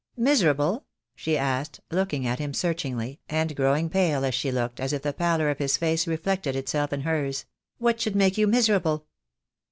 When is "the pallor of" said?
5.03-5.59